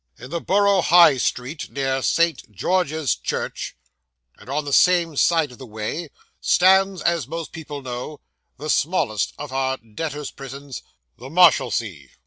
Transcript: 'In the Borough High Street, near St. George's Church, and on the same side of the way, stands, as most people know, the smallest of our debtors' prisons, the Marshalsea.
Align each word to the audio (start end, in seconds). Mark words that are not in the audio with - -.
'In 0.17 0.31
the 0.31 0.41
Borough 0.41 0.81
High 0.81 1.17
Street, 1.17 1.69
near 1.69 2.01
St. 2.01 2.51
George's 2.51 3.13
Church, 3.15 3.75
and 4.35 4.49
on 4.49 4.65
the 4.65 4.73
same 4.73 5.15
side 5.15 5.51
of 5.51 5.59
the 5.59 5.65
way, 5.67 6.09
stands, 6.39 7.03
as 7.03 7.27
most 7.27 7.51
people 7.51 7.83
know, 7.83 8.19
the 8.57 8.71
smallest 8.71 9.33
of 9.37 9.51
our 9.53 9.77
debtors' 9.77 10.31
prisons, 10.31 10.81
the 11.19 11.29
Marshalsea. 11.29 12.09